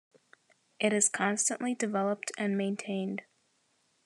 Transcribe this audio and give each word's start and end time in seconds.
It 0.79 0.93
is 0.93 1.09
constantly 1.09 1.75
developed 1.75 2.31
and 2.35 2.57
maintained. 2.57 3.21